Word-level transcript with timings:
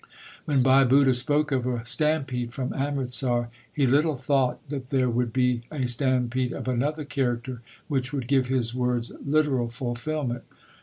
When 0.45 0.63
Bhai 0.63 0.83
Budha 0.83 1.13
spoke 1.13 1.51
of 1.51 1.67
a 1.67 1.85
stampede 1.85 2.53
from 2.53 2.73
Amritsar 2.73 3.49
he 3.71 3.85
little 3.85 4.15
thought 4.15 4.59
that 4.67 4.89
there 4.89 5.11
would 5.11 5.31
be 5.31 5.61
a 5.71 5.85
stampede 5.87 6.53
of 6.53 6.67
another 6.67 7.05
character, 7.05 7.61
which 7.87 8.11
would 8.11 8.27
give 8.27 8.47
his 8.47 8.73
words 8.73 9.11
literal 9.23 9.69
fulfilment. 9.69 10.41